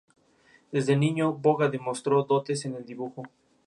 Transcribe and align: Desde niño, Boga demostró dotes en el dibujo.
Desde 0.71 0.95
niño, 0.95 1.31
Boga 1.31 1.69
demostró 1.69 2.23
dotes 2.23 2.65
en 2.65 2.73
el 2.73 2.87
dibujo. 2.87 3.21